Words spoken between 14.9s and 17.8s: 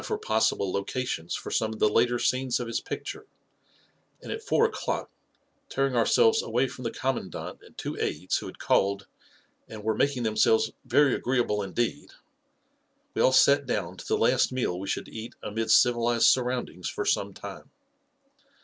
eat amid civilized surroundings for some time.